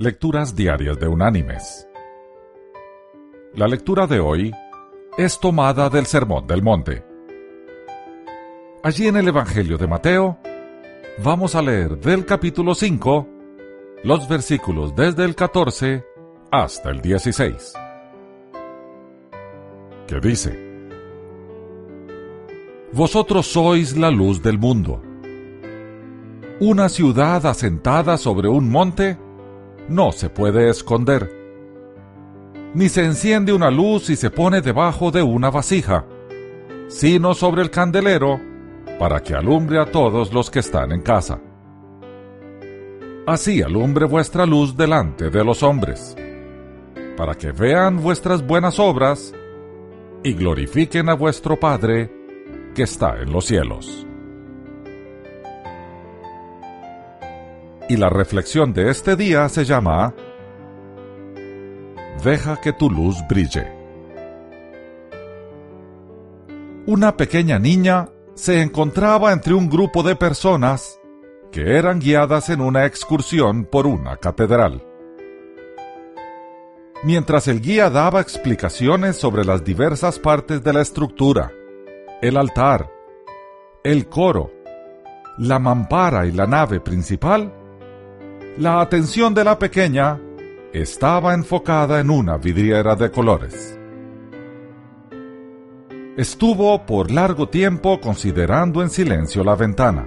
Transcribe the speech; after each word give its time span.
Lecturas 0.00 0.54
Diarias 0.54 1.00
de 1.00 1.08
Unánimes. 1.08 1.88
La 3.56 3.66
lectura 3.66 4.06
de 4.06 4.20
hoy 4.20 4.54
es 5.16 5.40
tomada 5.40 5.90
del 5.90 6.06
Sermón 6.06 6.46
del 6.46 6.62
Monte. 6.62 7.04
Allí 8.84 9.08
en 9.08 9.16
el 9.16 9.26
Evangelio 9.26 9.76
de 9.76 9.88
Mateo, 9.88 10.38
vamos 11.24 11.56
a 11.56 11.62
leer 11.62 11.98
del 11.98 12.24
capítulo 12.24 12.76
5 12.76 13.28
los 14.04 14.28
versículos 14.28 14.94
desde 14.94 15.24
el 15.24 15.34
14 15.34 16.04
hasta 16.52 16.90
el 16.90 17.00
16. 17.00 17.72
Que 20.06 20.20
dice, 20.20 20.56
Vosotros 22.92 23.48
sois 23.48 23.96
la 23.96 24.12
luz 24.12 24.40
del 24.44 24.60
mundo. 24.60 25.02
Una 26.60 26.88
ciudad 26.88 27.44
asentada 27.46 28.16
sobre 28.16 28.46
un 28.46 28.70
monte 28.70 29.18
no 29.88 30.12
se 30.12 30.28
puede 30.28 30.68
esconder. 30.68 31.30
Ni 32.74 32.88
se 32.88 33.04
enciende 33.04 33.52
una 33.52 33.70
luz 33.70 34.10
y 34.10 34.16
se 34.16 34.30
pone 34.30 34.60
debajo 34.60 35.10
de 35.10 35.22
una 35.22 35.50
vasija, 35.50 36.04
sino 36.88 37.34
sobre 37.34 37.62
el 37.62 37.70
candelero, 37.70 38.40
para 38.98 39.20
que 39.20 39.34
alumbre 39.34 39.80
a 39.80 39.86
todos 39.86 40.32
los 40.32 40.50
que 40.50 40.58
están 40.58 40.92
en 40.92 41.02
casa. 41.02 41.40
Así 43.26 43.62
alumbre 43.62 44.06
vuestra 44.06 44.46
luz 44.46 44.76
delante 44.76 45.30
de 45.30 45.44
los 45.44 45.62
hombres, 45.62 46.16
para 47.16 47.34
que 47.34 47.52
vean 47.52 48.02
vuestras 48.02 48.46
buenas 48.46 48.78
obras 48.78 49.34
y 50.22 50.34
glorifiquen 50.34 51.08
a 51.08 51.14
vuestro 51.14 51.58
Padre 51.58 52.10
que 52.74 52.82
está 52.82 53.20
en 53.20 53.32
los 53.32 53.44
cielos. 53.44 54.07
Y 57.88 57.96
la 57.96 58.10
reflexión 58.10 58.74
de 58.74 58.90
este 58.90 59.16
día 59.16 59.48
se 59.48 59.64
llama 59.64 60.14
Deja 62.22 62.60
que 62.60 62.74
tu 62.74 62.90
luz 62.90 63.16
brille. 63.28 63.72
Una 66.86 67.16
pequeña 67.16 67.58
niña 67.58 68.10
se 68.34 68.60
encontraba 68.60 69.32
entre 69.32 69.54
un 69.54 69.70
grupo 69.70 70.02
de 70.02 70.16
personas 70.16 71.00
que 71.50 71.76
eran 71.76 71.98
guiadas 71.98 72.50
en 72.50 72.60
una 72.60 72.84
excursión 72.84 73.64
por 73.64 73.86
una 73.86 74.16
catedral. 74.18 74.84
Mientras 77.04 77.48
el 77.48 77.60
guía 77.60 77.88
daba 77.88 78.20
explicaciones 78.20 79.16
sobre 79.16 79.44
las 79.44 79.64
diversas 79.64 80.18
partes 80.18 80.62
de 80.62 80.72
la 80.72 80.82
estructura, 80.82 81.52
el 82.20 82.36
altar, 82.36 82.90
el 83.82 84.08
coro, 84.08 84.50
la 85.38 85.58
mampara 85.58 86.26
y 86.26 86.32
la 86.32 86.46
nave 86.46 86.80
principal, 86.80 87.54
la 88.56 88.80
atención 88.80 89.34
de 89.34 89.44
la 89.44 89.58
pequeña 89.58 90.20
estaba 90.72 91.34
enfocada 91.34 92.00
en 92.00 92.10
una 92.10 92.36
vidriera 92.36 92.96
de 92.96 93.10
colores. 93.10 93.78
Estuvo 96.16 96.84
por 96.84 97.10
largo 97.10 97.48
tiempo 97.48 98.00
considerando 98.00 98.82
en 98.82 98.90
silencio 98.90 99.44
la 99.44 99.54
ventana. 99.54 100.06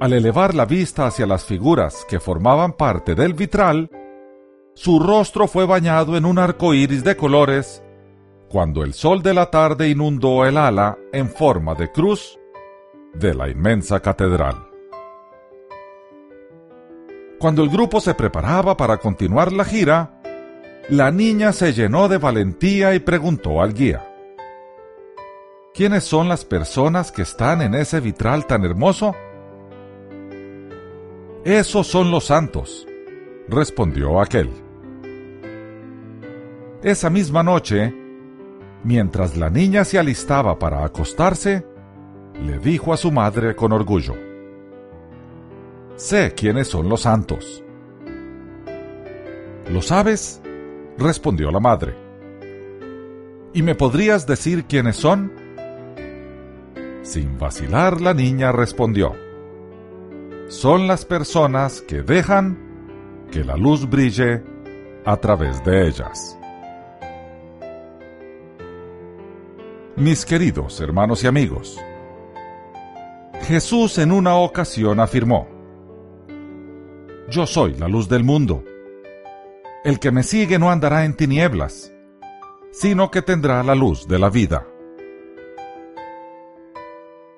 Al 0.00 0.12
elevar 0.12 0.54
la 0.54 0.64
vista 0.64 1.06
hacia 1.06 1.26
las 1.26 1.44
figuras 1.44 2.06
que 2.08 2.20
formaban 2.20 2.72
parte 2.72 3.14
del 3.14 3.34
vitral, 3.34 3.90
su 4.74 4.98
rostro 4.98 5.46
fue 5.46 5.66
bañado 5.66 6.16
en 6.16 6.24
un 6.24 6.38
arco 6.38 6.74
iris 6.74 7.04
de 7.04 7.16
colores 7.16 7.82
cuando 8.48 8.82
el 8.82 8.94
sol 8.94 9.22
de 9.22 9.34
la 9.34 9.50
tarde 9.50 9.88
inundó 9.88 10.44
el 10.44 10.56
ala 10.56 10.96
en 11.12 11.28
forma 11.28 11.74
de 11.74 11.90
cruz 11.90 12.38
de 13.12 13.34
la 13.34 13.48
inmensa 13.48 14.00
catedral. 14.00 14.73
Cuando 17.44 17.62
el 17.62 17.68
grupo 17.68 18.00
se 18.00 18.14
preparaba 18.14 18.74
para 18.74 18.96
continuar 18.96 19.52
la 19.52 19.66
gira, 19.66 20.18
la 20.88 21.10
niña 21.10 21.52
se 21.52 21.74
llenó 21.74 22.08
de 22.08 22.16
valentía 22.16 22.94
y 22.94 23.00
preguntó 23.00 23.60
al 23.60 23.74
guía, 23.74 24.08
¿Quiénes 25.74 26.04
son 26.04 26.26
las 26.30 26.46
personas 26.46 27.12
que 27.12 27.20
están 27.20 27.60
en 27.60 27.74
ese 27.74 28.00
vitral 28.00 28.46
tan 28.46 28.64
hermoso? 28.64 29.14
Esos 31.44 31.86
son 31.86 32.10
los 32.10 32.24
santos, 32.24 32.88
respondió 33.46 34.22
aquel. 34.22 34.48
Esa 36.82 37.10
misma 37.10 37.42
noche, 37.42 37.94
mientras 38.84 39.36
la 39.36 39.50
niña 39.50 39.84
se 39.84 39.98
alistaba 39.98 40.58
para 40.58 40.82
acostarse, 40.82 41.66
le 42.42 42.58
dijo 42.58 42.94
a 42.94 42.96
su 42.96 43.12
madre 43.12 43.54
con 43.54 43.72
orgullo, 43.72 44.14
Sé 45.96 46.34
quiénes 46.34 46.68
son 46.68 46.88
los 46.88 47.02
santos. 47.02 47.62
¿Lo 49.70 49.80
sabes? 49.80 50.40
respondió 50.98 51.50
la 51.50 51.60
madre. 51.60 51.94
¿Y 53.52 53.62
me 53.62 53.76
podrías 53.76 54.26
decir 54.26 54.64
quiénes 54.64 54.96
son? 54.96 55.32
Sin 57.02 57.38
vacilar, 57.38 58.00
la 58.00 58.12
niña 58.12 58.50
respondió. 58.50 59.14
Son 60.48 60.88
las 60.88 61.04
personas 61.04 61.80
que 61.80 62.02
dejan 62.02 62.58
que 63.30 63.44
la 63.44 63.56
luz 63.56 63.88
brille 63.88 64.42
a 65.04 65.16
través 65.16 65.64
de 65.64 65.86
ellas. 65.86 66.38
Mis 69.96 70.24
queridos 70.24 70.80
hermanos 70.80 71.22
y 71.22 71.28
amigos, 71.28 71.80
Jesús 73.42 73.98
en 73.98 74.10
una 74.10 74.36
ocasión 74.36 74.98
afirmó, 74.98 75.53
yo 77.28 77.46
soy 77.46 77.74
la 77.74 77.88
luz 77.88 78.08
del 78.08 78.24
mundo. 78.24 78.64
El 79.84 79.98
que 79.98 80.10
me 80.10 80.22
sigue 80.22 80.58
no 80.58 80.70
andará 80.70 81.04
en 81.04 81.14
tinieblas, 81.14 81.92
sino 82.70 83.10
que 83.10 83.22
tendrá 83.22 83.62
la 83.62 83.74
luz 83.74 84.06
de 84.08 84.18
la 84.18 84.30
vida. 84.30 84.66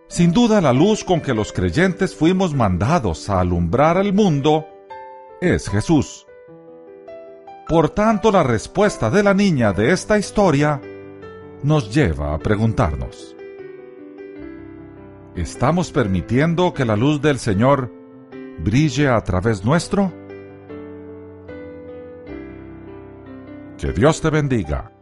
Sin 0.08 0.32
duda 0.32 0.60
la 0.60 0.72
luz 0.72 1.04
con 1.04 1.20
que 1.20 1.34
los 1.34 1.52
creyentes 1.52 2.14
fuimos 2.14 2.54
mandados 2.54 3.28
a 3.28 3.40
alumbrar 3.40 3.98
al 3.98 4.12
mundo 4.12 4.66
es 5.40 5.68
Jesús. 5.68 6.26
Por 7.68 7.90
tanto, 7.90 8.30
la 8.30 8.44
respuesta 8.44 9.10
de 9.10 9.24
la 9.24 9.34
niña 9.34 9.72
de 9.72 9.90
esta 9.90 10.18
historia 10.18 10.80
nos 11.64 11.92
lleva 11.92 12.32
a 12.32 12.38
preguntarnos, 12.38 13.36
¿estamos 15.34 15.90
permitiendo 15.90 16.72
que 16.72 16.84
la 16.84 16.94
luz 16.94 17.20
del 17.20 17.40
Señor 17.40 17.90
brille 18.58 19.08
a 19.08 19.20
través 19.20 19.64
nuestro? 19.64 20.12
Que 23.78 23.92
Dios 23.92 24.20
te 24.20 24.30
bendiga 24.30 24.95